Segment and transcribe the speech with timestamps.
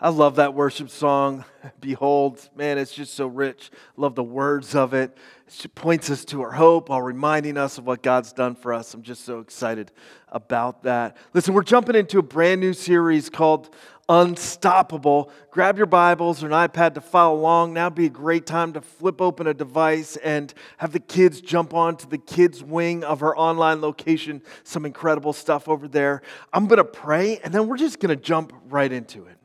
[0.00, 1.44] I love that worship song.
[1.80, 3.72] Behold, man, it's just so rich.
[3.96, 5.16] Love the words of it.
[5.48, 8.94] It points us to our hope while reminding us of what God's done for us.
[8.94, 9.90] I'm just so excited
[10.28, 11.16] about that.
[11.34, 13.74] Listen, we're jumping into a brand new series called
[14.08, 15.32] Unstoppable.
[15.50, 17.74] Grab your Bibles or an iPad to follow along.
[17.74, 21.74] Now be a great time to flip open a device and have the kids jump
[21.74, 24.42] onto the kids' wing of our online location.
[24.62, 26.22] Some incredible stuff over there.
[26.52, 29.37] I'm going to pray, and then we're just going to jump right into it.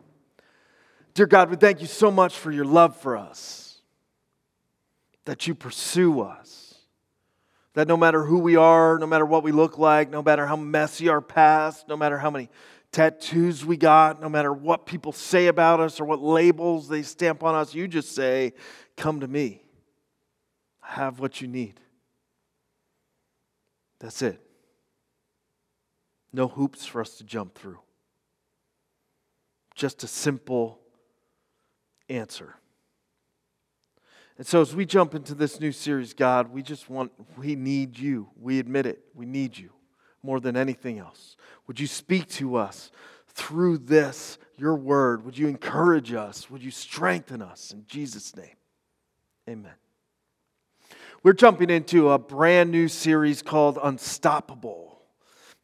[1.13, 3.77] Dear God, we thank you so much for your love for us,
[5.25, 6.75] that you pursue us,
[7.75, 10.55] that no matter who we are, no matter what we look like, no matter how
[10.55, 12.49] messy our past, no matter how many
[12.91, 17.43] tattoos we got, no matter what people say about us or what labels they stamp
[17.43, 18.53] on us, you just say,
[18.95, 19.63] Come to me.
[20.81, 21.79] Have what you need.
[23.99, 24.39] That's it.
[26.31, 27.79] No hoops for us to jump through.
[29.73, 30.82] Just a simple
[32.09, 32.55] answer.
[34.37, 37.97] And so, as we jump into this new series, God, we just want, we need
[37.97, 38.29] you.
[38.39, 39.03] We admit it.
[39.13, 39.69] We need you
[40.23, 41.35] more than anything else.
[41.67, 42.91] Would you speak to us
[43.27, 45.25] through this, your word?
[45.25, 46.49] Would you encourage us?
[46.49, 47.71] Would you strengthen us?
[47.71, 48.55] In Jesus' name,
[49.47, 49.73] amen.
[51.21, 55.01] We're jumping into a brand new series called Unstoppable.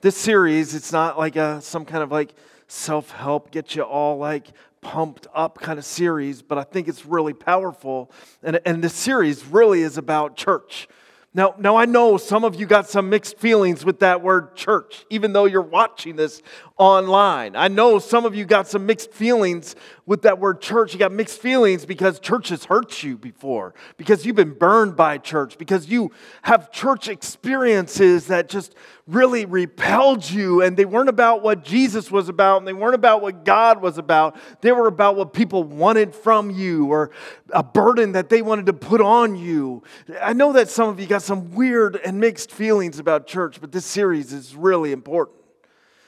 [0.01, 2.33] This series, it's not like a, some kind of like
[2.67, 4.47] self help, get you all like
[4.81, 8.11] pumped up kind of series, but I think it's really powerful.
[8.43, 10.87] And, and this series really is about church.
[11.31, 15.05] Now, now, I know some of you got some mixed feelings with that word church,
[15.11, 16.41] even though you're watching this
[16.75, 17.55] online.
[17.55, 19.75] I know some of you got some mixed feelings
[20.07, 20.93] with that word church.
[20.93, 25.19] You got mixed feelings because church has hurt you before, because you've been burned by
[25.19, 28.73] church, because you have church experiences that just
[29.05, 33.21] really repelled you and they weren't about what Jesus was about and they weren't about
[33.21, 34.37] what God was about.
[34.61, 37.09] They were about what people wanted from you or
[37.51, 39.83] a burden that they wanted to put on you.
[40.21, 43.71] I know that some of you got some weird and mixed feelings about church, but
[43.71, 45.37] this series is really important.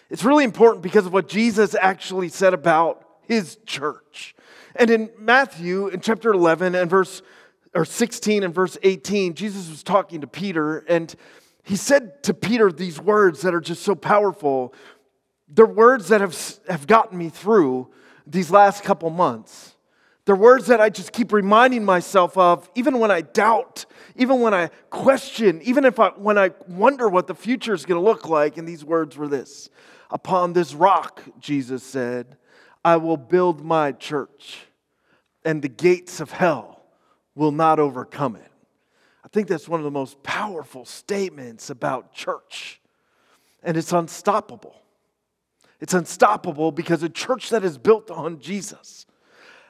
[0.10, 4.36] It's really important because of what Jesus actually said about his church.
[4.76, 7.22] And in Matthew, in chapter 11 and verse
[7.74, 11.16] or 16 and verse 18, Jesus was talking to Peter and
[11.64, 14.74] he said to Peter these words that are just so powerful.
[15.48, 16.38] They're words that have,
[16.68, 17.90] have gotten me through
[18.26, 19.71] these last couple months.
[20.26, 24.54] They're words that I just keep reminding myself of, even when I doubt, even when
[24.54, 28.30] I question, even if I, when I wonder what the future is going to look
[28.30, 28.58] like.
[28.58, 29.70] And these words were this
[30.12, 32.38] Upon this rock, Jesus said,
[32.84, 34.60] I will build my church,
[35.46, 36.84] and the gates of hell
[37.34, 38.52] will not overcome it.
[39.24, 42.82] I think that's one of the most powerful statements about church,
[43.64, 44.76] and it's unstoppable.
[45.80, 49.08] It's unstoppable because a church that is built on Jesus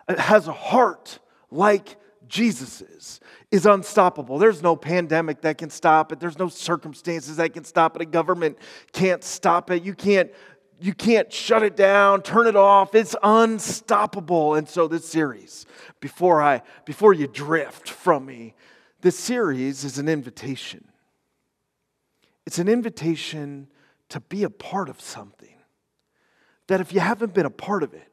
[0.07, 1.19] Uh, has a heart
[1.49, 1.97] like
[2.27, 3.19] Jesus's
[3.51, 4.37] is unstoppable.
[4.37, 6.19] There's no pandemic that can stop it.
[6.19, 8.01] There's no circumstances that can stop it.
[8.01, 8.57] A government
[8.93, 9.83] can't stop it.
[9.83, 10.31] You can't
[10.79, 12.95] you can't shut it down, turn it off.
[12.95, 14.55] It's unstoppable.
[14.55, 15.67] And so this series,
[15.99, 18.55] before I before you drift from me,
[19.01, 20.85] this series is an invitation.
[22.47, 23.67] It's an invitation
[24.09, 25.55] to be a part of something
[26.67, 28.07] that if you haven't been a part of it,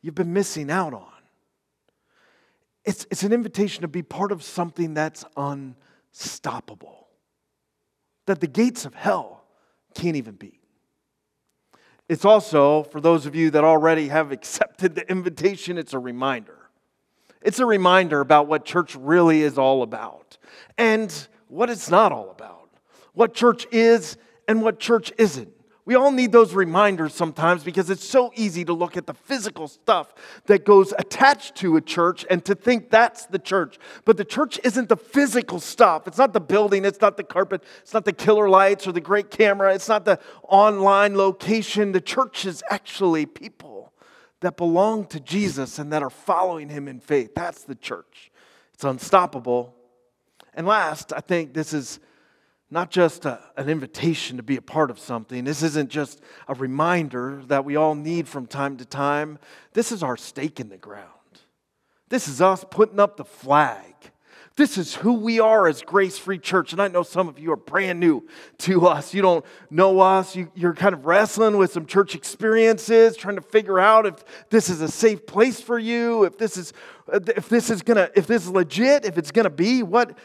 [0.00, 1.19] you've been missing out on.
[2.84, 7.08] It's, it's an invitation to be part of something that's unstoppable,
[8.26, 9.44] that the gates of hell
[9.94, 10.60] can't even beat.
[12.08, 16.58] It's also, for those of you that already have accepted the invitation, it's a reminder.
[17.42, 20.36] It's a reminder about what church really is all about
[20.76, 21.12] and
[21.48, 22.68] what it's not all about,
[23.14, 24.16] what church is
[24.48, 25.52] and what church isn't.
[25.90, 29.66] We all need those reminders sometimes because it's so easy to look at the physical
[29.66, 30.14] stuff
[30.46, 33.76] that goes attached to a church and to think that's the church.
[34.04, 36.06] But the church isn't the physical stuff.
[36.06, 39.00] It's not the building, it's not the carpet, it's not the killer lights or the
[39.00, 41.90] great camera, it's not the online location.
[41.90, 43.92] The church is actually people
[44.42, 47.34] that belong to Jesus and that are following him in faith.
[47.34, 48.30] That's the church.
[48.74, 49.74] It's unstoppable.
[50.54, 51.98] And last, I think this is
[52.70, 55.44] not just a, an invitation to be a part of something.
[55.44, 59.38] This isn't just a reminder that we all need from time to time.
[59.72, 61.06] This is our stake in the ground.
[62.08, 64.09] This is us putting up the flag.
[64.60, 66.72] This is who we are as Grace Free Church.
[66.72, 68.28] And I know some of you are brand new
[68.58, 69.14] to us.
[69.14, 70.36] You don't know us.
[70.36, 74.68] You, are kind of wrestling with some church experiences, trying to figure out if this
[74.68, 76.74] is a safe place for you, if this is
[77.10, 80.18] if this is gonna if this is legit, if it's gonna be what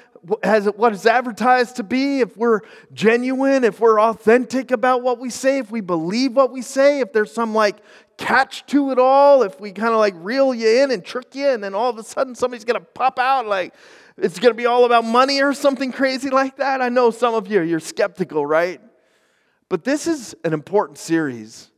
[0.44, 2.60] has what is advertised to be, if we're
[2.92, 7.14] genuine, if we're authentic about what we say, if we believe what we say, if
[7.14, 7.78] there's some like
[8.18, 11.48] catch to it all, if we kind of like reel you in and trick you,
[11.48, 13.74] and then all of a sudden somebody's to pop out like
[14.18, 16.82] it's going to be all about money or something crazy like that.
[16.82, 18.82] I know some of you, you're skeptical, right?
[19.70, 21.72] But this is an important series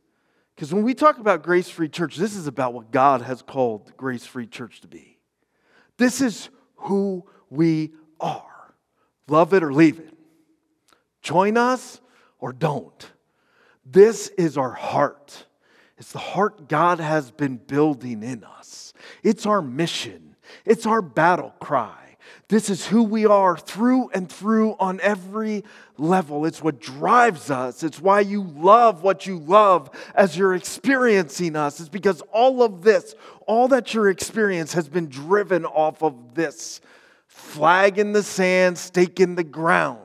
[0.54, 3.96] because when we talk about Grace Free Church, this is about what God has called
[3.96, 5.18] Grace Free Church to be.
[5.96, 8.74] This is who we are.
[9.28, 10.14] Love it or leave it.
[11.22, 12.00] Join us
[12.38, 13.10] or don't.
[13.84, 15.46] This is our heart.
[15.96, 18.92] It's the heart God has been building in us.
[19.22, 22.07] It's our mission, it's our battle cry.
[22.48, 25.64] This is who we are through and through on every
[25.98, 26.46] level.
[26.46, 27.82] It's what drives us.
[27.82, 31.78] It's why you love what you love as you're experiencing us.
[31.80, 33.14] It's because all of this,
[33.46, 36.80] all that your experience has been driven off of this
[37.26, 39.98] flag in the sand, stake in the ground.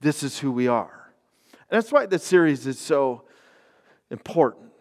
[0.00, 1.10] This is who we are.
[1.70, 3.24] And that's why this series is so
[4.10, 4.72] important.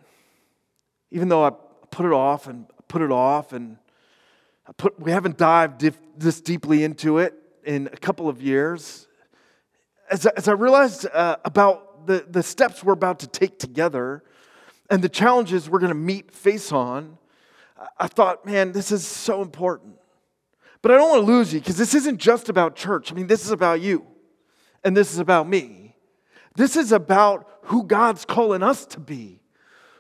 [1.12, 1.52] Even though I
[1.90, 3.78] put it off and put it off and
[4.74, 7.34] put, we haven't dived dif- this deeply into it
[7.64, 9.08] in a couple of years.
[10.10, 14.24] As, as I realized uh, about the, the steps we're about to take together
[14.90, 17.18] and the challenges we're going to meet face on,
[17.98, 19.96] I thought, man, this is so important.
[20.82, 23.12] But I don't want to lose you because this isn't just about church.
[23.12, 24.06] I mean, this is about you,
[24.84, 25.96] and this is about me.
[26.56, 29.42] This is about who God's calling us to be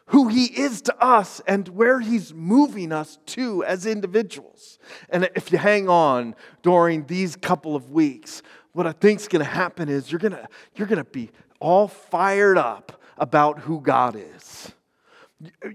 [0.07, 4.79] who he is to us and where he's moving us to as individuals.
[5.09, 9.43] And if you hang on during these couple of weeks, what I think is going
[9.43, 13.81] to happen is you're going to you're going to be all fired up about who
[13.81, 14.71] God is.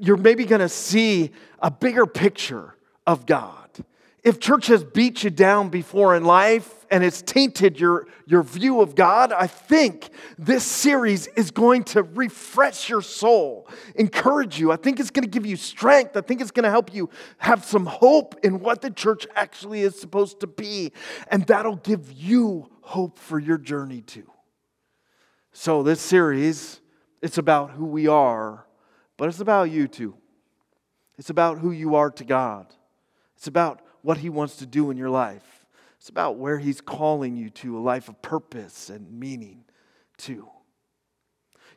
[0.01, 1.31] You're maybe going to see
[1.61, 2.75] a bigger picture
[3.07, 3.62] of God
[4.23, 8.81] if church has beat you down before in life and it's tainted your, your view
[8.81, 14.71] of God, I think this series is going to refresh your soul, encourage you.
[14.71, 16.17] I think it's going to give you strength.
[16.17, 19.81] I think it's going to help you have some hope in what the church actually
[19.81, 20.93] is supposed to be.
[21.29, 24.31] And that'll give you hope for your journey too.
[25.53, 26.81] So, this series,
[27.21, 28.67] it's about who we are,
[29.17, 30.15] but it's about you too.
[31.19, 32.73] It's about who you are to God.
[33.37, 35.67] It's about what He wants to do in your life.
[35.99, 39.65] It's about where He's calling you to a life of purpose and meaning,
[40.19, 40.49] too.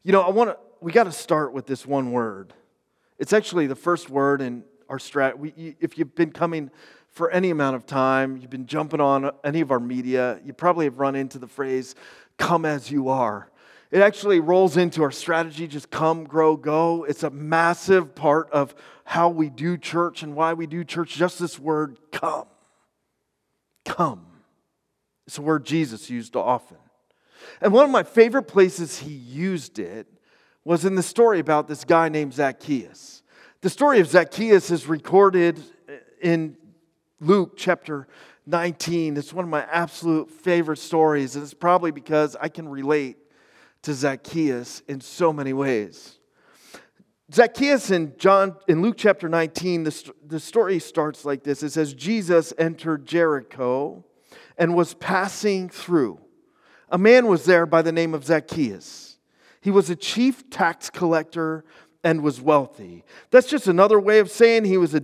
[0.04, 2.54] You know, I want to, we got to start with this one word.
[3.18, 5.54] It's actually the first word in our strat.
[5.80, 6.70] if you've been coming
[7.08, 10.86] for any amount of time, you've been jumping on any of our media, you probably
[10.86, 11.96] have run into the phrase,
[12.38, 13.50] come as you are.
[13.96, 17.06] It actually rolls into our strategy just come, grow, go.
[17.06, 18.76] It's a massive part of
[19.06, 21.16] how we do church and why we do church.
[21.16, 22.44] Just this word, come.
[23.86, 24.26] Come.
[25.28, 26.76] It's a word Jesus used often.
[27.62, 30.08] And one of my favorite places he used it
[30.66, 33.24] was in the story about this guy named Zacchaeus.
[33.62, 35.58] The story of Zacchaeus is recorded
[36.22, 36.58] in
[37.22, 38.10] Luke chapter
[38.46, 39.16] 19.
[39.16, 43.20] It's one of my absolute favorite stories, and it's probably because I can relate
[43.86, 46.18] to Zacchaeus in so many ways.
[47.34, 51.64] Zacchaeus in John in Luke chapter 19, the, the story starts like this.
[51.64, 54.04] It says, Jesus entered Jericho
[54.58, 56.20] and was passing through.
[56.90, 59.18] A man was there by the name of Zacchaeus.
[59.62, 61.66] He was a chief tax collector
[62.04, 63.04] and was wealthy.
[63.32, 65.04] That's just another way of saying he was a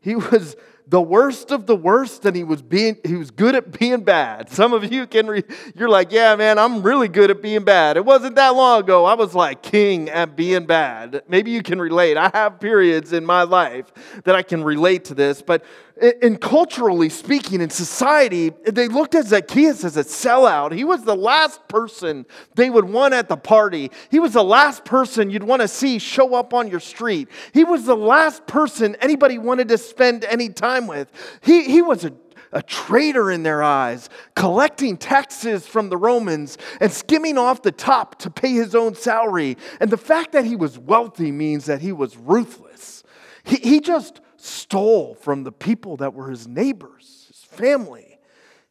[0.00, 3.78] he was the worst of the worst and he was being he was good at
[3.78, 4.50] being bad.
[4.50, 7.96] Some of you can re, you're like yeah man i'm really good at being bad.
[7.96, 11.22] It wasn't that long ago i was like king at being bad.
[11.28, 12.16] Maybe you can relate.
[12.16, 13.92] I have periods in my life
[14.24, 15.64] that i can relate to this but
[16.00, 20.72] in culturally speaking, in society, they looked at Zacchaeus as a sellout.
[20.72, 23.90] He was the last person they would want at the party.
[24.10, 27.28] He was the last person you'd want to see show up on your street.
[27.52, 31.10] He was the last person anybody wanted to spend any time with.
[31.42, 32.12] He, he was a
[32.54, 38.18] a traitor in their eyes, collecting taxes from the Romans and skimming off the top
[38.18, 39.56] to pay his own salary.
[39.80, 43.04] And the fact that he was wealthy means that he was ruthless.
[43.44, 48.18] He, he just stole from the people that were his neighbors, his family,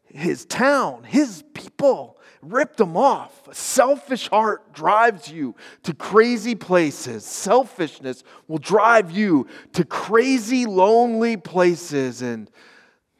[0.06, 3.48] his town, his people, ripped them off.
[3.48, 7.26] A selfish heart drives you to crazy places.
[7.26, 12.22] Selfishness will drive you to crazy, lonely places.
[12.22, 12.52] And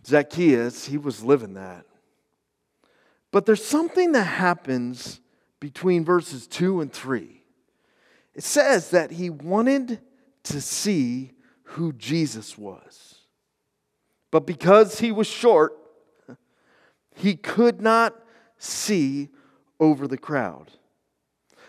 [0.06, 1.86] Zacchaeus, he was living that.
[3.32, 5.22] But there's something that happens
[5.62, 7.44] between verses 2 and 3.
[8.34, 10.02] It says that he wanted
[10.44, 11.32] to see
[11.72, 13.16] who Jesus was.
[14.32, 15.78] But because he was short,
[17.16, 18.16] he could not
[18.58, 19.30] see
[19.80, 20.72] over the crowd.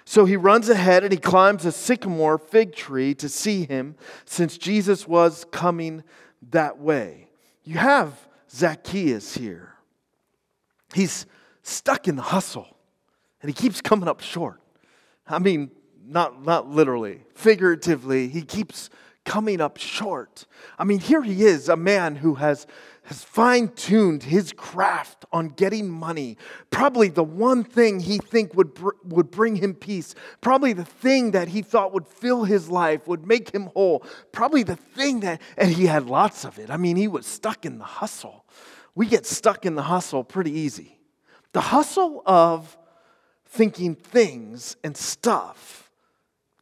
[0.04, 4.58] So he runs ahead and he climbs a sycamore fig tree to see him, since
[4.58, 6.02] Jesus was coming
[6.50, 7.28] that way.
[7.64, 9.74] You have Zacchaeus here.
[10.94, 11.26] He's
[11.62, 12.76] stuck in the hustle
[13.40, 14.60] and he keeps coming up short.
[15.26, 15.70] I mean,
[16.04, 18.90] not, not literally, figuratively, he keeps
[19.24, 20.46] coming up short.
[20.78, 22.66] I mean, here he is, a man who has,
[23.04, 26.36] has fine tuned his craft on getting money.
[26.70, 30.14] Probably the one thing he think would, br- would bring him peace.
[30.40, 34.04] Probably the thing that he thought would fill his life, would make him whole.
[34.32, 36.70] Probably the thing that, and he had lots of it.
[36.70, 38.44] I mean, he was stuck in the hustle.
[38.94, 40.98] We get stuck in the hustle pretty easy.
[41.52, 42.76] The hustle of
[43.46, 45.90] thinking things and stuff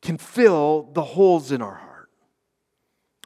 [0.02, 1.89] can fill the holes in our heart.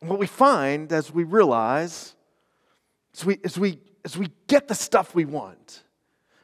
[0.07, 2.15] What we find as we realize,
[3.15, 5.83] as we, as we, as we get the stuff we want,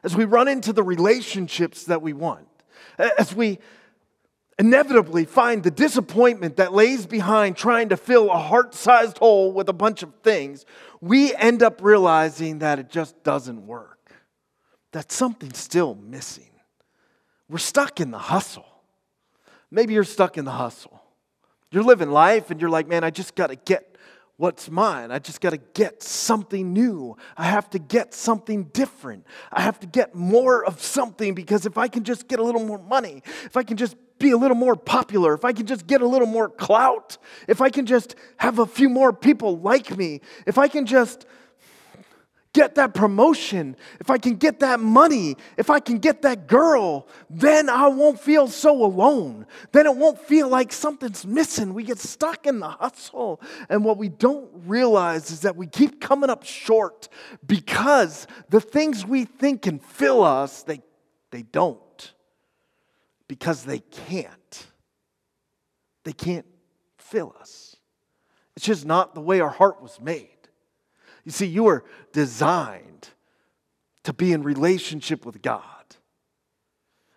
[0.03, 2.49] as we run into the relationships that we want,
[2.99, 3.59] as we
[4.59, 9.69] inevitably find the disappointment that lays behind trying to fill a heart sized hole with
[9.69, 10.65] a bunch of things,
[11.01, 14.13] we end up realizing that it just doesn't work,
[14.93, 16.51] that something's still missing.
[17.49, 18.67] We're stuck in the hustle.
[19.71, 21.00] Maybe you're stuck in the hustle.
[21.73, 23.97] You're living life and you're like, man, I just got to get
[24.37, 25.11] what's mine.
[25.11, 27.17] I just got to get something new.
[27.37, 29.27] I have to get something different.
[29.53, 32.65] I have to get more of something because if I can just get a little
[32.65, 35.87] more money, if I can just be a little more popular, if I can just
[35.87, 39.97] get a little more clout, if I can just have a few more people like
[39.97, 41.27] me, if I can just
[42.53, 47.07] get that promotion, if I can get that money, if I can get that girl,
[47.29, 49.47] then I won't feel so alone.
[49.73, 51.75] Then it won't feel like something's missing.
[51.75, 53.41] We get stuck in the hustle.
[53.69, 57.09] And what we don't realize is that we keep coming up short
[57.47, 60.81] because the things we think can fill us, they,
[61.31, 62.13] they don't.
[63.29, 64.67] Because they can't.
[66.05, 66.47] They can't
[66.99, 67.77] fill us.
[68.57, 70.40] It's just not the way our heart was made.
[71.25, 73.11] You see, you are designed
[74.05, 75.65] to be in relationship with God.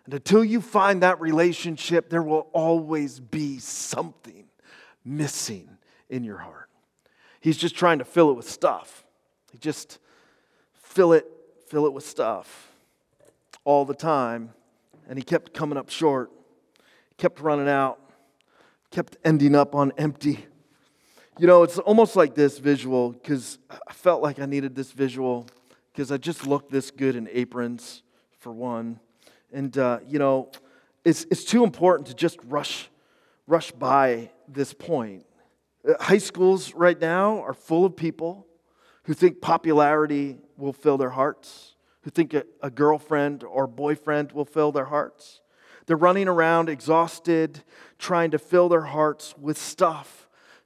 [0.04, 4.44] And until you find that relationship, there will always be something
[5.04, 5.68] missing
[6.10, 6.68] in your heart.
[7.40, 9.04] He's just trying to fill it with stuff.
[9.50, 9.98] He just
[10.72, 11.26] fill it,
[11.68, 12.72] fill it with stuff
[13.64, 14.52] all the time.
[15.08, 16.30] And he kept coming up short,
[17.18, 17.98] kept running out,
[18.90, 20.46] kept ending up on empty.
[21.36, 25.48] You know, it's almost like this visual because I felt like I needed this visual
[25.90, 28.04] because I just looked this good in aprons,
[28.38, 29.00] for one.
[29.52, 30.52] And, uh, you know,
[31.04, 32.88] it's, it's too important to just rush,
[33.48, 35.26] rush by this point.
[35.88, 38.46] Uh, high schools right now are full of people
[39.02, 44.44] who think popularity will fill their hearts, who think a, a girlfriend or boyfriend will
[44.44, 45.40] fill their hearts.
[45.86, 47.64] They're running around exhausted,
[47.98, 50.23] trying to fill their hearts with stuff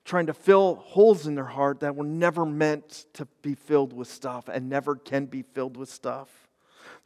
[0.08, 4.08] trying to fill holes in their heart that were never meant to be filled with
[4.08, 6.48] stuff and never can be filled with stuff.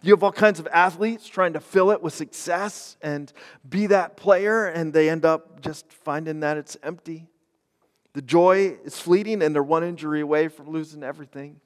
[0.03, 3.33] You have all kinds of athletes trying to fill it with success and
[3.69, 7.27] be that player, and they end up just finding that it's empty.
[8.13, 11.61] The joy is fleeting, and they're one injury away from losing everything.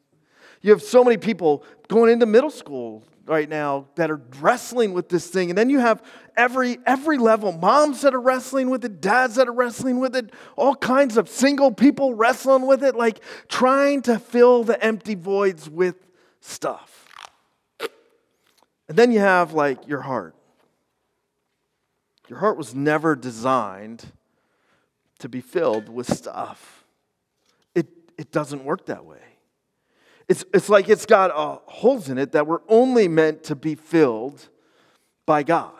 [0.66, 5.08] You have so many people going into middle school right now that are wrestling with
[5.08, 5.48] this thing.
[5.48, 6.02] And then you have
[6.36, 10.32] every every level, moms that are wrestling with it, dads that are wrestling with it,
[10.56, 15.70] all kinds of single people wrestling with it, like trying to fill the empty voids
[15.70, 15.94] with
[16.40, 17.06] stuff.
[18.88, 20.34] And then you have like your heart.
[22.28, 24.04] Your heart was never designed
[25.20, 26.84] to be filled with stuff.
[27.72, 27.86] It,
[28.18, 29.25] it doesn't work that way.
[30.28, 33.74] It's, it's like it's got uh, holes in it that were only meant to be
[33.74, 34.48] filled
[35.24, 35.72] by God.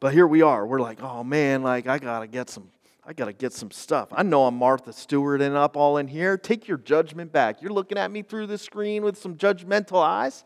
[0.00, 0.66] But here we are.
[0.66, 2.68] We're like, oh man, like I gotta get some,
[3.06, 4.08] I gotta get some stuff.
[4.10, 6.36] I know I'm Martha Stewart and up all in here.
[6.36, 7.62] Take your judgment back.
[7.62, 10.44] You're looking at me through the screen with some judgmental eyes.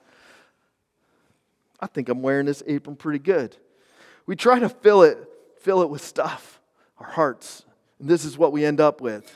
[1.81, 3.57] I think I'm wearing this apron pretty good.
[4.27, 5.19] We try to fill it,
[5.61, 6.61] fill it with stuff,
[6.99, 7.65] our hearts.
[7.99, 9.35] And this is what we end up with.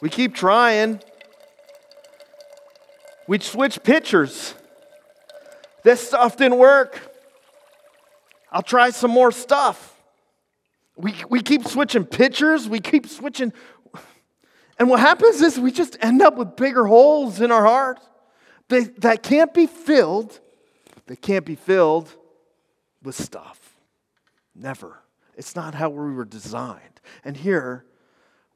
[0.00, 1.00] We keep trying.
[3.26, 4.54] We switch pictures.
[5.82, 7.00] This stuff didn't work.
[8.52, 9.94] I'll try some more stuff.
[10.96, 12.68] We, we keep switching pictures.
[12.68, 13.52] We keep switching.
[14.78, 17.98] And what happens is we just end up with bigger holes in our heart
[18.68, 20.40] they, that can't be filled.
[21.06, 22.12] They can't be filled
[23.02, 23.76] with stuff.
[24.54, 25.02] Never.
[25.36, 27.00] It's not how we were designed.
[27.24, 27.84] And here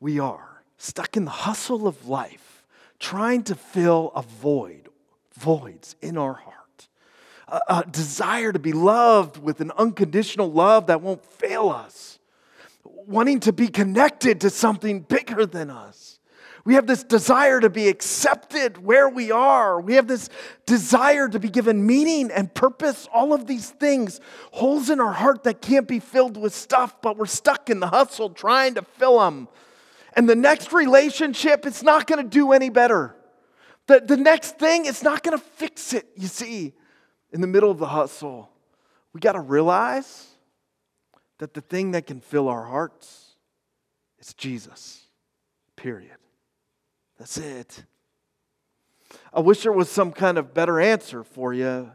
[0.01, 2.65] we are stuck in the hustle of life,
[2.99, 4.89] trying to fill a void,
[5.35, 6.89] voids in our heart,
[7.49, 12.19] a, a desire to be loved with an unconditional love that won't fail us,
[12.85, 16.19] wanting to be connected to something bigger than us.
[16.65, 19.81] We have this desire to be accepted where we are.
[19.81, 20.31] We have this
[20.65, 23.07] desire to be given meaning and purpose.
[23.13, 24.21] All of these things,
[24.53, 27.89] holes in our heart that can't be filled with stuff, but we're stuck in the
[27.89, 29.49] hustle trying to fill them
[30.15, 33.15] and the next relationship, it's not going to do any better.
[33.87, 36.07] The, the next thing, it's not going to fix it.
[36.17, 36.73] You see,
[37.33, 38.51] in the middle of the hustle,
[39.13, 40.27] we got to realize
[41.39, 43.35] that the thing that can fill our hearts
[44.19, 45.07] is Jesus,
[45.77, 46.17] period.
[47.19, 47.85] That's it.
[49.33, 51.91] I wish there was some kind of better answer for you,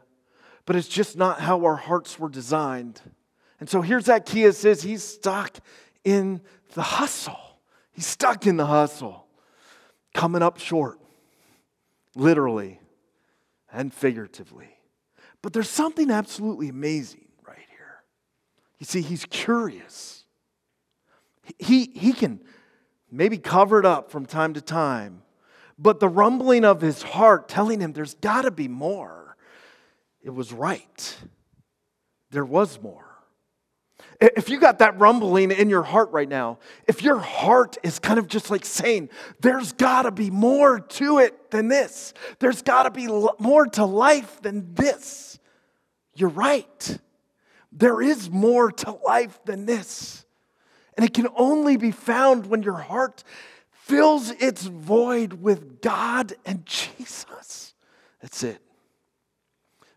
[0.66, 3.02] but it's just not how our hearts were designed.
[3.60, 5.58] And so here's Zacchaeus says he's stuck
[6.04, 6.42] in
[6.74, 7.55] the hustle.
[7.96, 9.26] He's stuck in the hustle,
[10.14, 11.00] coming up short,
[12.14, 12.82] literally
[13.72, 14.68] and figuratively.
[15.42, 18.04] But there's something absolutely amazing right here.
[18.80, 20.26] You see, he's curious.
[21.58, 22.42] He, he can
[23.10, 25.22] maybe cover it up from time to time,
[25.80, 29.38] but the rumbling of his heart telling him there's got to be more,
[30.22, 31.18] it was right.
[32.32, 33.15] There was more.
[34.22, 38.18] If you got that rumbling in your heart right now, if your heart is kind
[38.18, 39.10] of just like saying,
[39.42, 43.08] there's got to be more to it than this, there's got to be
[43.40, 45.40] more to life than this,
[46.16, 46.98] you're right.
[47.72, 50.26] There is more to life than this.
[50.96, 53.24] And it can only be found when your heart
[53.70, 57.74] fills its void with God and Jesus.
[58.22, 58.65] That's it.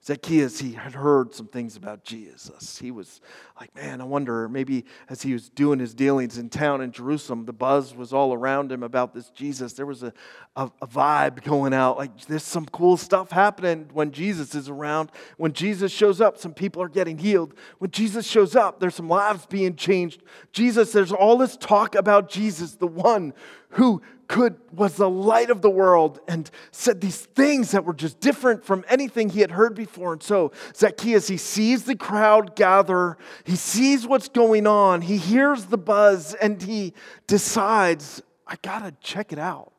[0.08, 2.78] Zacchaeus, he had heard some things about Jesus.
[2.78, 3.20] He was
[3.60, 7.44] like, man, I wonder, maybe as he was doing his dealings in town in Jerusalem,
[7.44, 9.74] the buzz was all around him about this Jesus.
[9.74, 10.14] There was a,
[10.56, 11.98] a, a vibe going out.
[11.98, 15.12] Like, there's some cool stuff happening when Jesus is around.
[15.36, 17.52] When Jesus shows up, some people are getting healed.
[17.76, 20.22] When Jesus shows up, there's some lives being changed.
[20.52, 23.34] Jesus, there's all this talk about Jesus, the one
[23.72, 28.20] who could was the light of the world and said these things that were just
[28.20, 30.12] different from anything he had heard before.
[30.12, 33.16] And so zacchaeus he sees the crowd gather.
[33.44, 35.00] He sees what's going on.
[35.00, 36.92] He hears the buzz and he
[37.26, 39.72] decides i gotta check it out.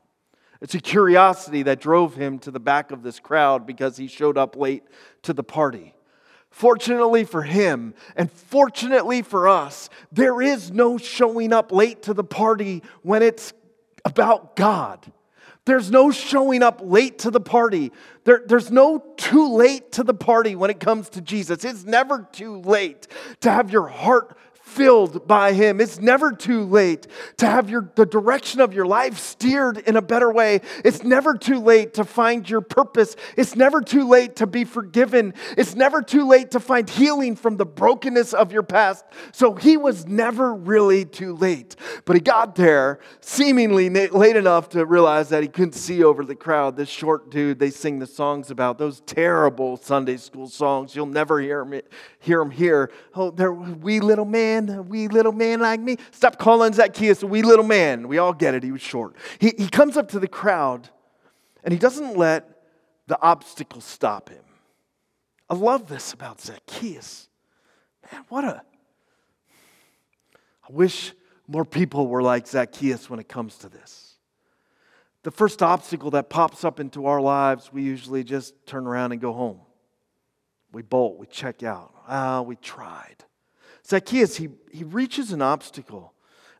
[0.61, 4.37] It's a curiosity that drove him to the back of this crowd because he showed
[4.37, 4.83] up late
[5.23, 5.95] to the party.
[6.51, 12.23] Fortunately for him, and fortunately for us, there is no showing up late to the
[12.23, 13.53] party when it's
[14.05, 15.11] about God.
[15.65, 17.91] There's no showing up late to the party.
[18.23, 21.63] There, there's no too late to the party when it comes to Jesus.
[21.63, 23.07] It's never too late
[23.41, 24.35] to have your heart
[24.69, 25.81] filled by him.
[25.81, 30.01] It's never too late to have your, the direction of your life steered in a
[30.01, 30.61] better way.
[30.85, 33.15] It's never too late to find your purpose.
[33.35, 35.33] It's never too late to be forgiven.
[35.57, 39.05] It's never too late to find healing from the brokenness of your past.
[39.31, 41.75] So he was never really too late.
[42.05, 46.35] But he got there seemingly late enough to realize that he couldn't see over the
[46.35, 46.77] crowd.
[46.77, 50.95] This short dude they sing the songs about, those terrible Sunday school songs.
[50.95, 51.81] You'll never hear him,
[52.19, 52.91] hear him here.
[53.15, 55.97] Oh, there, wee little man man, wee little man like me.
[56.11, 58.07] Stop calling Zacchaeus a wee little man.
[58.07, 58.63] We all get it.
[58.63, 59.15] He was short.
[59.39, 60.89] He, he comes up to the crowd
[61.63, 62.49] and he doesn't let
[63.07, 64.43] the obstacle stop him.
[65.49, 67.27] I love this about Zacchaeus.
[68.11, 68.61] Man, what a.
[70.63, 71.13] I wish
[71.47, 74.15] more people were like Zacchaeus when it comes to this.
[75.23, 79.19] The first obstacle that pops up into our lives, we usually just turn around and
[79.19, 79.59] go home.
[80.71, 81.93] We bolt, we check out.
[82.07, 83.25] Ah, we tried.
[83.89, 86.13] Zacchaeus, he, he reaches an obstacle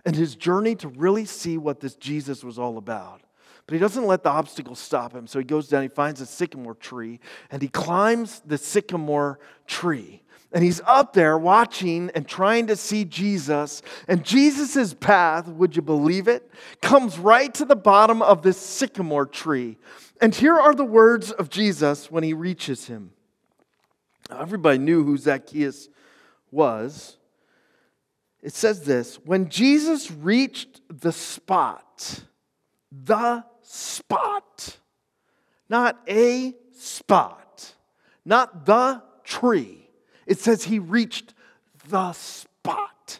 [0.05, 3.21] in his journey to really see what this Jesus was all about.
[3.67, 5.27] But he doesn't let the obstacle stop him.
[5.27, 7.19] So he goes down, he finds a sycamore tree,
[7.51, 10.23] and he climbs the sycamore tree.
[10.51, 13.83] And he's up there watching and trying to see Jesus.
[14.07, 16.49] And Jesus' path, would you believe it,
[16.81, 19.77] comes right to the bottom of this sycamore tree.
[20.19, 23.11] And here are the words of Jesus when he reaches him.
[24.31, 25.89] Everybody knew who Zacchaeus
[26.49, 27.18] was
[28.41, 32.23] it says this when Jesus reached the spot,
[32.91, 34.77] the spot,
[35.69, 37.73] not a spot,
[38.25, 39.89] not the tree,
[40.25, 41.33] it says he reached
[41.89, 43.19] the spot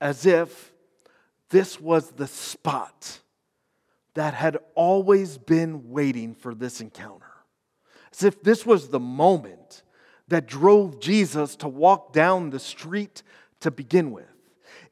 [0.00, 0.72] as if
[1.50, 3.20] this was the spot
[4.14, 7.26] that had always been waiting for this encounter.
[8.12, 9.82] As if this was the moment
[10.28, 13.22] that drove Jesus to walk down the street
[13.60, 14.33] to begin with.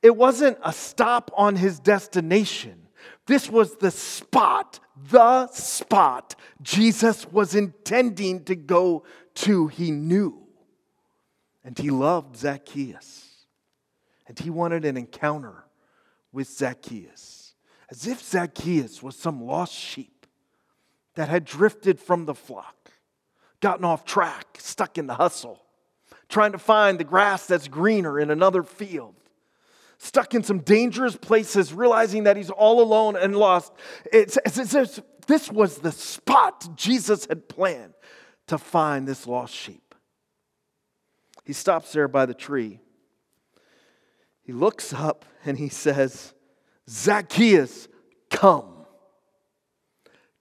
[0.02, 2.88] It wasn't a stop on his destination,
[3.26, 9.68] This was the spot, the spot Jesus was intending to go to.
[9.68, 10.42] He knew.
[11.64, 13.46] And he loved Zacchaeus.
[14.26, 15.64] And he wanted an encounter
[16.32, 17.54] with Zacchaeus,
[17.90, 20.26] as if Zacchaeus was some lost sheep
[21.14, 22.90] that had drifted from the flock,
[23.60, 25.62] gotten off track, stuck in the hustle,
[26.28, 29.14] trying to find the grass that's greener in another field
[30.02, 33.72] stuck in some dangerous places, realizing that he's all alone and lost.
[34.12, 37.94] It's, it's, it's, this was the spot Jesus had planned
[38.48, 39.94] to find this lost sheep.
[41.44, 42.80] He stops there by the tree.
[44.42, 46.34] He looks up and he says,
[46.90, 47.86] Zacchaeus,
[48.28, 48.84] come.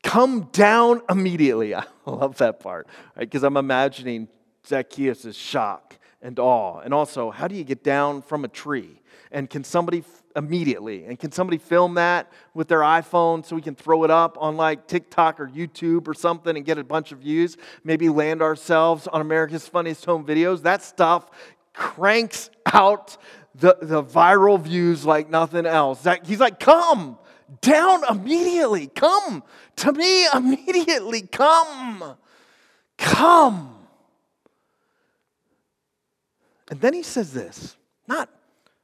[0.03, 1.75] Come down immediately.
[1.75, 3.29] I love that part, right?
[3.29, 4.27] Because I'm imagining
[4.65, 6.79] Zacchaeus' shock and awe.
[6.79, 9.01] And also, how do you get down from a tree?
[9.31, 10.03] And can somebody
[10.35, 14.37] immediately, and can somebody film that with their iPhone so we can throw it up
[14.39, 17.57] on like TikTok or YouTube or something and get a bunch of views?
[17.83, 20.63] Maybe land ourselves on America's Funniest Home Videos.
[20.63, 21.29] That stuff
[21.73, 23.17] cranks out
[23.55, 26.03] the, the viral views like nothing else.
[26.03, 27.17] That, he's like, come
[27.61, 28.87] down immediately.
[28.87, 29.43] Come
[29.77, 31.21] to me immediately.
[31.21, 32.15] Come.
[32.97, 33.80] Come.
[36.71, 37.75] And then he says this
[38.07, 38.29] not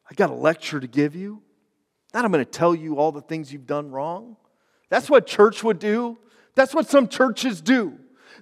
[0.10, 1.42] I got a lecture to give you.
[2.14, 4.38] Not I'm going to tell you all the things you've done wrong.
[4.90, 6.18] That's what church would do.
[6.56, 7.98] That's what some churches do.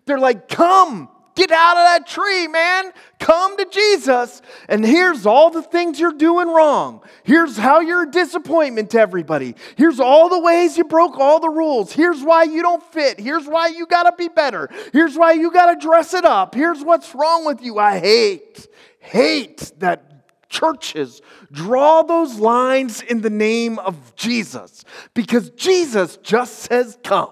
[0.05, 2.91] They're like, come, get out of that tree, man.
[3.19, 4.41] Come to Jesus.
[4.69, 7.01] And here's all the things you're doing wrong.
[7.23, 9.55] Here's how you're a disappointment to everybody.
[9.75, 11.91] Here's all the ways you broke all the rules.
[11.91, 13.19] Here's why you don't fit.
[13.19, 14.69] Here's why you got to be better.
[14.93, 16.53] Here's why you got to dress it up.
[16.53, 17.79] Here's what's wrong with you.
[17.79, 18.67] I hate,
[19.05, 20.15] hate that
[20.49, 27.31] churches draw those lines in the name of Jesus because Jesus just says, Come.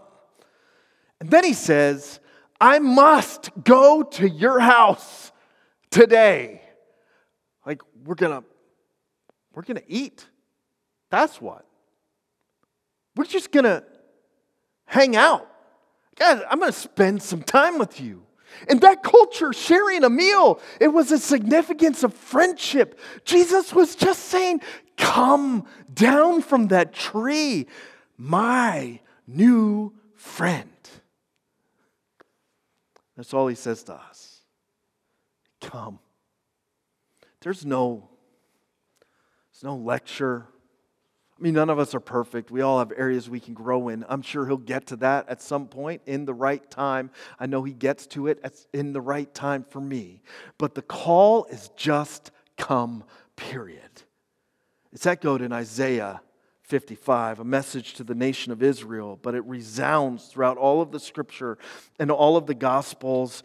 [1.19, 2.19] And then he says,
[2.59, 5.31] I must go to your house
[5.89, 6.61] today.
[7.65, 8.43] Like, we're gonna,
[9.53, 10.25] we're gonna eat.
[11.09, 11.65] That's what.
[13.15, 13.83] We're just gonna
[14.85, 15.47] hang out.
[16.15, 18.25] God, I'm gonna spend some time with you.
[18.69, 22.99] In that culture, sharing a meal, it was a significance of friendship.
[23.25, 24.61] Jesus was just saying,
[24.97, 27.67] Come down from that tree,
[28.17, 30.69] my new friend.
[33.15, 34.41] That's all he says to us.
[35.61, 35.99] Come.
[37.41, 38.09] There's no,
[39.51, 40.47] there's no lecture,
[41.43, 42.51] I mean, none of us are perfect.
[42.51, 44.05] We all have areas we can grow in.
[44.07, 47.11] I'm sure he'll get to that at some point in the right time.
[47.37, 50.21] I know he gets to it in the right time for me.
[50.57, 53.03] But the call is just come,
[53.35, 54.03] period.
[54.93, 56.21] It's echoed in Isaiah
[56.61, 60.99] 55, a message to the nation of Israel, but it resounds throughout all of the
[60.99, 61.57] scripture
[61.99, 63.43] and all of the gospels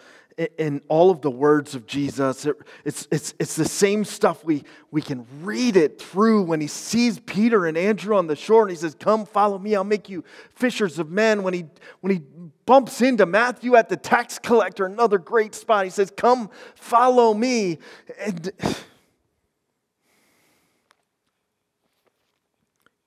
[0.57, 2.47] in all of the words of Jesus.
[2.47, 6.69] It, it's, it's, it's the same stuff we, we can read it through when he
[6.69, 10.09] sees Peter and Andrew on the shore and he says, Come, follow me, I'll make
[10.09, 10.23] you
[10.55, 11.43] fishers of men.
[11.43, 11.67] When he,
[12.01, 12.23] when he
[12.67, 17.79] bumps into Matthew at the tax collector, another great spot, he says, Come, follow me.
[18.21, 18.53] And,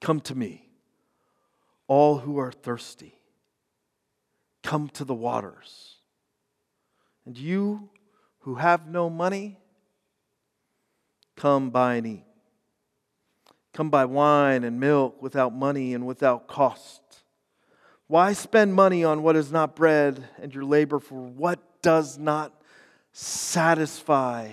[0.01, 0.67] Come to me,
[1.87, 3.19] all who are thirsty.
[4.63, 6.00] Come to the waters.
[7.31, 7.87] And you
[8.39, 9.57] who have no money,
[11.37, 12.25] come buy and eat.
[13.71, 17.01] Come buy wine and milk without money and without cost.
[18.07, 22.51] Why spend money on what is not bread and your labor for what does not
[23.13, 24.49] satisfy?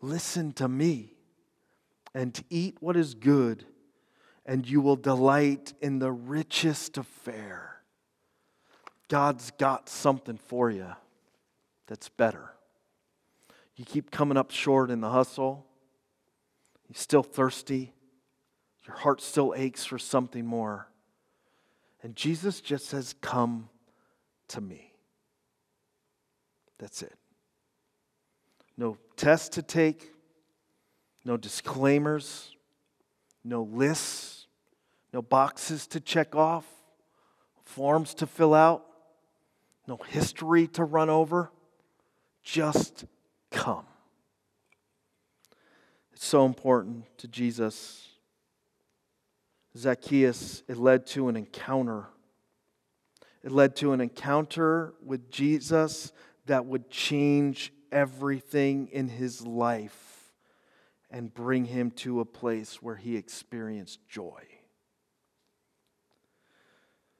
[0.00, 1.14] Listen to me
[2.14, 3.64] and eat what is good,
[4.46, 7.82] and you will delight in the richest of fare.
[9.08, 10.94] God's got something for you
[11.86, 12.52] that's better.
[13.76, 15.66] You keep coming up short in the hustle,
[16.88, 17.92] you're still thirsty,
[18.86, 20.88] your heart still aches for something more.
[22.02, 23.68] And Jesus just says, Come
[24.48, 24.92] to me.
[26.78, 27.14] That's it.
[28.76, 30.12] No test to take,
[31.24, 32.56] no disclaimers,
[33.44, 34.46] no lists,
[35.12, 36.66] no boxes to check off,
[37.64, 38.84] forms to fill out,
[39.86, 41.50] no history to run over.
[42.42, 43.04] Just
[43.50, 43.86] come.
[46.12, 48.08] It's so important to Jesus.
[49.76, 52.06] Zacchaeus, it led to an encounter.
[53.42, 56.12] It led to an encounter with Jesus
[56.46, 60.32] that would change everything in his life
[61.10, 64.42] and bring him to a place where he experienced joy.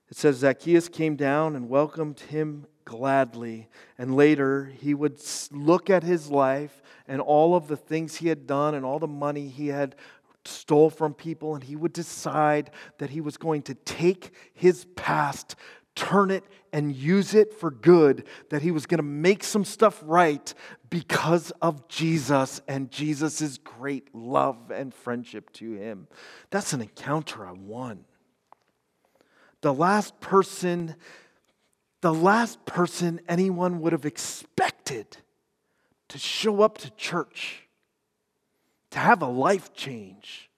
[0.09, 3.69] It says Zacchaeus came down and welcomed him gladly.
[3.99, 8.47] And later, he would look at his life and all of the things he had
[8.47, 9.97] done and all the money he had
[10.45, 15.55] stole from people, and he would decide that he was going to take his past,
[15.95, 20.03] turn it, and use it for good, that he was going to make some stuff
[20.05, 20.53] right
[20.91, 26.09] because of Jesus and Jesus' great love and friendship to him.
[26.51, 28.05] That's an encounter I won.
[29.61, 30.97] The last person,
[32.03, 35.17] the last person anyone would have expected
[36.09, 37.63] to show up to church
[38.93, 40.51] to have a life change,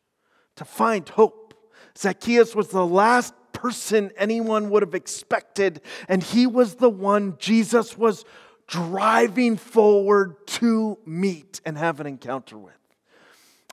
[0.57, 1.55] to find hope.
[1.97, 7.97] Zacchaeus was the last person anyone would have expected, and he was the one Jesus
[7.97, 8.25] was
[8.67, 12.75] driving forward to meet and have an encounter with.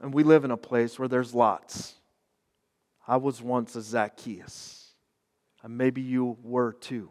[0.01, 1.95] And we live in a place where there's lots.
[3.07, 4.93] I was once a Zacchaeus,
[5.63, 7.09] and maybe you were too.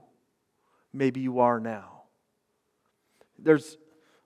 [0.92, 2.02] Maybe you are now.
[3.38, 3.76] There's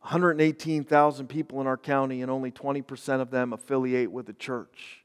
[0.00, 5.04] 118,000 people in our county, and only 20% of them affiliate with the church.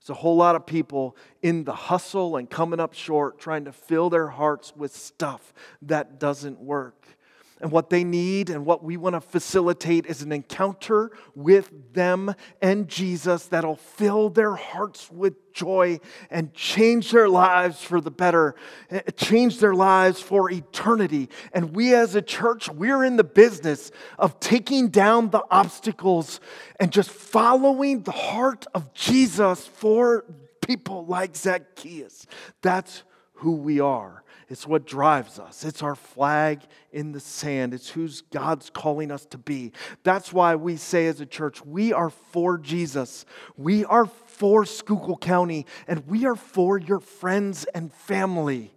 [0.00, 3.72] It's a whole lot of people in the hustle and coming up short, trying to
[3.72, 7.17] fill their hearts with stuff that doesn't work.
[7.60, 12.34] And what they need and what we want to facilitate is an encounter with them
[12.62, 15.98] and Jesus that'll fill their hearts with joy
[16.30, 18.54] and change their lives for the better,
[18.90, 21.28] eh, change their lives for eternity.
[21.52, 26.40] And we as a church, we're in the business of taking down the obstacles
[26.78, 30.24] and just following the heart of Jesus for
[30.60, 32.26] people like Zacchaeus.
[32.62, 34.22] That's who we are.
[34.48, 35.62] It's what drives us.
[35.62, 37.74] It's our flag in the sand.
[37.74, 39.72] It's who's God's calling us to be.
[40.04, 43.26] That's why we say as a church, we are for Jesus.
[43.58, 48.72] We are for Schuylkill County, and we are for your friends and family,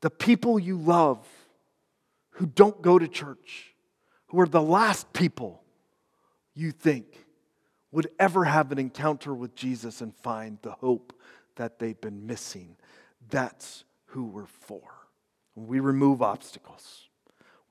[0.00, 1.24] the people you love
[2.30, 3.74] who don't go to church,
[4.26, 5.62] who are the last people
[6.52, 7.24] you think
[7.92, 11.12] would ever have an encounter with Jesus and find the hope
[11.54, 12.76] that they've been missing.
[13.30, 13.84] That's
[14.14, 15.08] who we're for.
[15.56, 17.03] We remove obstacles.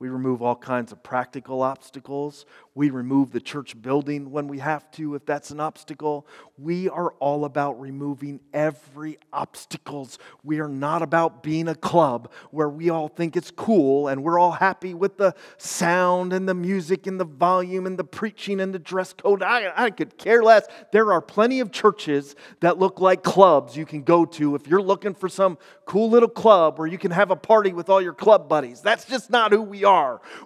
[0.04, 2.46] We remove all kinds of practical obstacles.
[2.76, 6.28] We remove the church building when we have to, if that's an obstacle.
[6.58, 10.20] We are all about removing every obstacles.
[10.44, 14.38] We are not about being a club where we all think it's cool and we're
[14.38, 18.74] all happy with the sound and the music and the volume and the preaching and
[18.74, 19.42] the dress code.
[19.42, 20.68] I, I could care less.
[20.92, 24.82] There are plenty of churches that look like clubs you can go to if you're
[24.82, 28.14] looking for some cool little club where you can have a party with all your
[28.14, 28.82] club buddies.
[28.82, 29.93] That's just not who we are.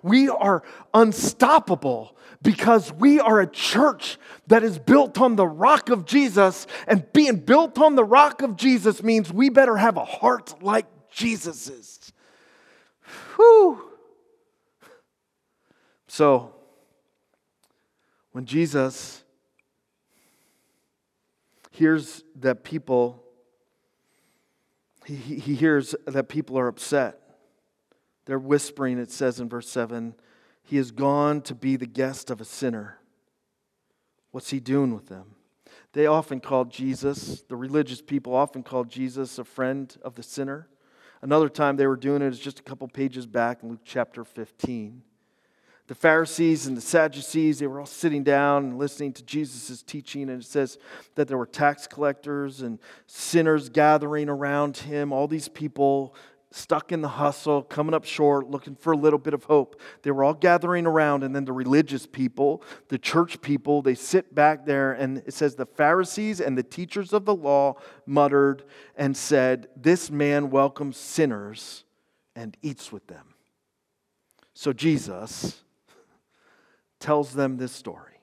[0.04, 6.06] We are unstoppable because we are a church that is built on the rock of
[6.06, 10.62] Jesus, and being built on the rock of Jesus means we better have a heart
[10.62, 12.14] like Jesus's.
[13.36, 13.84] Whew.
[16.08, 16.54] So,
[18.32, 19.24] when Jesus
[21.72, 23.24] hears that people,
[25.06, 27.27] he, he hears that people are upset.
[28.28, 30.14] They're whispering, it says in verse 7
[30.62, 33.00] he has gone to be the guest of a sinner.
[34.32, 35.36] What's he doing with them?
[35.94, 40.68] They often called Jesus, the religious people often called Jesus a friend of the sinner.
[41.22, 44.26] Another time they were doing it is just a couple pages back in Luke chapter
[44.26, 45.02] 15.
[45.88, 50.24] The Pharisees and the Sadducees, they were all sitting down and listening to Jesus' teaching,
[50.30, 50.78] and it says
[51.16, 56.14] that there were tax collectors and sinners gathering around him, all these people
[56.52, 59.80] stuck in the hustle, coming up short, looking for a little bit of hope.
[60.04, 64.34] They were all gathering around, and then the religious people, the church people, they sit
[64.34, 68.64] back there, and it says the Pharisees and the teachers of the law muttered
[68.96, 71.84] and said, This man welcomes sinners
[72.36, 73.34] and eats with them.
[74.54, 75.64] So Jesus
[77.00, 78.14] tells them this story.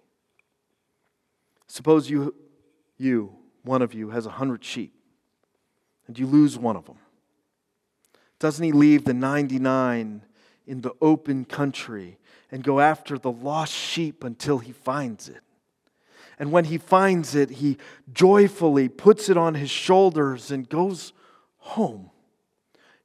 [1.67, 2.35] Suppose you,
[2.97, 4.95] you, one of you, has a hundred sheep,
[6.07, 6.97] and you lose one of them.
[8.38, 10.23] Doesn't he leave the 99
[10.66, 12.18] in the open country
[12.51, 15.40] and go after the lost sheep until he finds it?
[16.38, 17.79] And when he finds it, he
[18.12, 21.12] joyfully puts it on his shoulders and goes
[21.59, 22.11] home.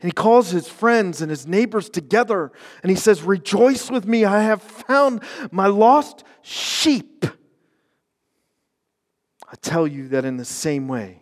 [0.01, 4.25] And he calls his friends and his neighbors together and he says, Rejoice with me,
[4.25, 7.25] I have found my lost sheep.
[9.51, 11.21] I tell you that in the same way,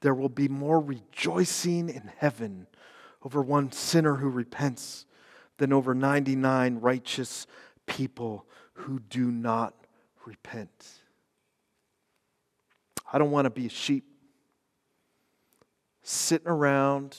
[0.00, 2.66] there will be more rejoicing in heaven
[3.22, 5.06] over one sinner who repents
[5.58, 7.46] than over 99 righteous
[7.86, 9.74] people who do not
[10.24, 10.88] repent.
[13.12, 14.04] I don't want to be a sheep
[16.02, 17.16] sitting around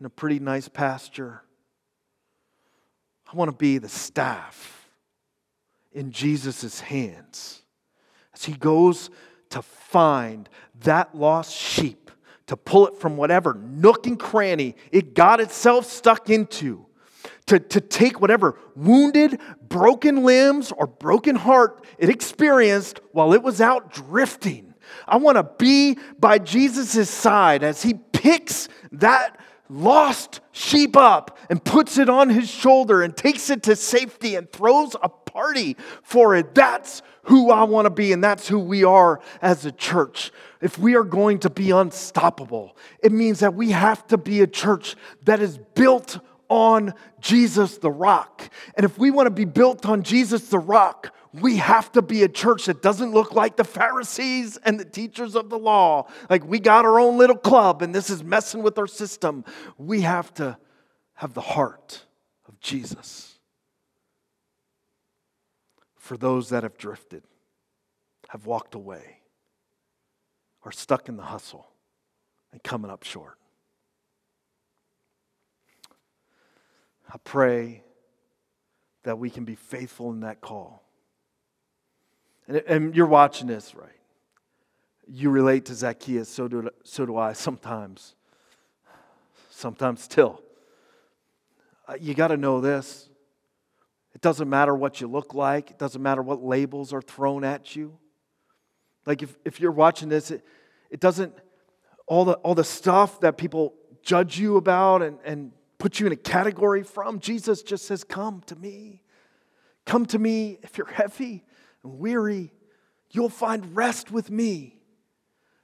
[0.00, 1.42] in a pretty nice pasture.
[3.30, 4.88] I want to be the staff
[5.92, 7.62] in Jesus' hands
[8.34, 9.10] as he goes
[9.50, 10.48] to find
[10.82, 12.05] that lost sheep,
[12.46, 16.86] to pull it from whatever nook and cranny it got itself stuck into,
[17.46, 23.60] to, to take whatever wounded, broken limbs or broken heart it experienced while it was
[23.60, 24.74] out drifting.
[25.06, 31.62] I want to be by Jesus' side as he picks that lost sheep up and
[31.62, 36.34] puts it on his shoulder and takes it to safety and throws a party for
[36.34, 36.54] it.
[36.54, 40.32] That's who I want to be, and that's who we are as a church.
[40.62, 44.46] If we are going to be unstoppable, it means that we have to be a
[44.46, 48.48] church that is built on Jesus the rock.
[48.76, 52.22] And if we want to be built on Jesus the rock, we have to be
[52.22, 56.06] a church that doesn't look like the Pharisees and the teachers of the law.
[56.30, 59.44] Like we got our own little club and this is messing with our system.
[59.76, 60.56] We have to
[61.14, 62.06] have the heart
[62.48, 63.35] of Jesus
[66.06, 67.22] for those that have drifted,
[68.28, 69.20] have walked away,
[70.64, 71.66] are stuck in the hustle
[72.52, 73.38] and coming up short.
[77.12, 77.82] I pray
[79.04, 80.86] that we can be faithful in that call
[82.48, 83.90] and, and you're watching this, right?
[85.08, 88.14] You relate to Zacchaeus, so do, so do I sometimes.
[89.50, 90.42] Sometimes still.
[91.88, 93.08] Uh, you got to know this.
[94.16, 97.76] It doesn't matter what you look like, it doesn't matter what labels are thrown at
[97.76, 97.98] you.
[99.04, 100.42] Like if, if you're watching this, it,
[100.88, 101.34] it doesn't,
[102.06, 106.14] all the, all the stuff that people judge you about and, and put you in
[106.14, 109.02] a category from, Jesus just says, Come to me.
[109.84, 111.44] Come to me if you're heavy
[111.82, 112.54] and weary,
[113.10, 114.80] you'll find rest with me.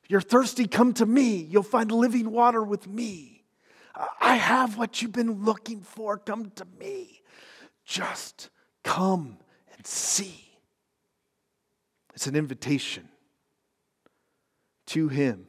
[0.05, 1.37] If you're thirsty, come to me.
[1.37, 3.45] You'll find living water with me.
[4.21, 6.19] I have what you've been looking for.
[6.19, 7.23] Come to me.
[7.85, 8.51] Just
[8.85, 9.39] come
[9.77, 10.49] and see.
[12.15, 13.09] It's an invitation
[14.87, 15.47] to Him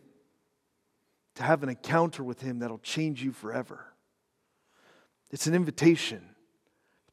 [1.35, 3.85] to have an encounter with Him that'll change you forever.
[5.31, 6.35] It's an invitation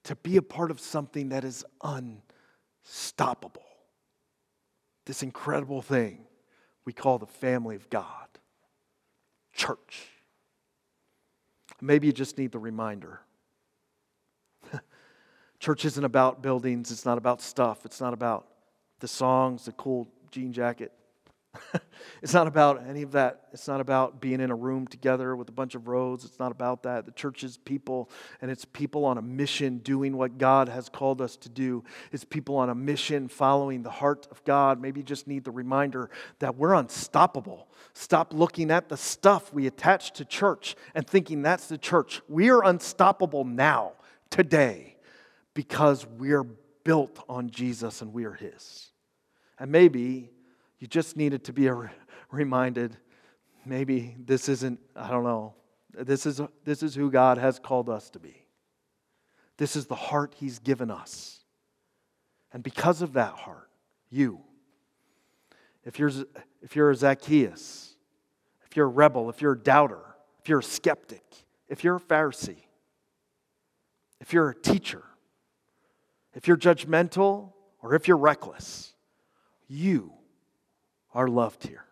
[0.05, 3.63] to be a part of something that is unstoppable.
[5.07, 6.27] This incredible thing
[6.85, 8.29] we call the family of God,
[9.55, 10.09] church.
[11.81, 13.21] Maybe you just need the reminder.
[15.61, 18.47] Church isn't about buildings, it's not about stuff, it's not about
[18.99, 20.93] the songs, the cool jean jacket.
[22.23, 23.49] it's not about any of that.
[23.53, 26.25] It's not about being in a room together with a bunch of roads.
[26.25, 27.07] It's not about that.
[27.07, 28.09] The church is people,
[28.41, 31.83] and it's people on a mission doing what God has called us to do.
[32.13, 34.81] It's people on a mission following the heart of God.
[34.81, 37.69] Maybe you just need the reminder that we're unstoppable.
[37.95, 42.23] Stop looking at the stuff we attach to church and thinking that's the church.
[42.29, 43.93] We are unstoppable now,
[44.31, 44.90] today,
[45.61, 46.47] because we're
[46.85, 48.93] built on Jesus and we are His.
[49.59, 50.31] And maybe
[50.79, 51.91] you just needed to be re-
[52.31, 52.97] reminded
[53.67, 55.53] maybe this isn't, I don't know,
[55.93, 58.47] this is, this is who God has called us to be.
[59.59, 61.41] This is the heart He's given us.
[62.55, 63.69] And because of that heart,
[64.09, 64.41] you,
[65.85, 66.11] if you're,
[66.63, 67.97] if you're a Zacchaeus,
[68.67, 70.01] if you're a rebel, if you're a doubter,
[70.41, 71.25] if you're a skeptic,
[71.69, 72.63] if you're a Pharisee,
[74.23, 75.03] if you're a teacher,
[76.35, 78.95] if you're judgmental, or if you're reckless,
[79.69, 80.13] you
[81.15, 81.85] are loved here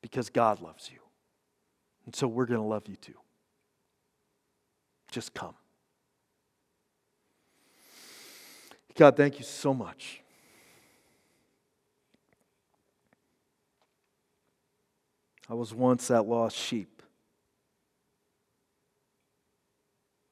[0.00, 0.98] because God loves you.
[2.06, 3.14] And so we're going to love you too.
[5.10, 5.54] Just come.
[8.94, 10.22] God, thank you so much.
[15.48, 17.02] I was once that lost sheep.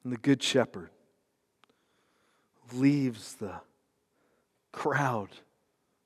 [0.03, 0.91] And the Good Shepherd
[2.73, 3.61] leaves the
[4.71, 5.29] crowd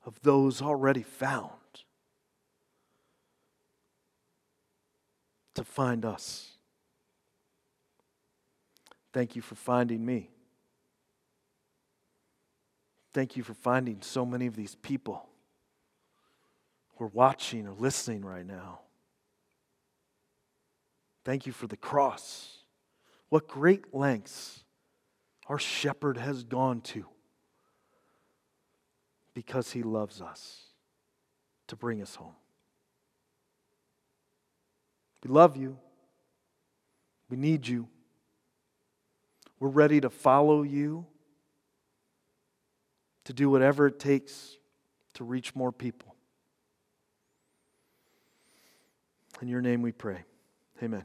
[0.04, 1.50] of those already found
[5.54, 6.50] to find us.
[9.12, 10.30] Thank you for finding me.
[13.12, 15.28] Thank you for finding so many of these people
[16.96, 18.80] who are watching or listening right now.
[21.24, 22.58] Thank you for the cross.
[23.28, 24.63] What great lengths
[25.46, 27.06] our shepherd has gone to
[29.34, 30.62] because he loves us
[31.66, 32.34] to bring us home.
[35.22, 35.78] We love you.
[37.28, 37.88] We need you.
[39.58, 41.06] We're ready to follow you,
[43.24, 44.58] to do whatever it takes
[45.14, 46.14] to reach more people.
[49.40, 50.24] In your name we pray.
[50.82, 51.04] Amen.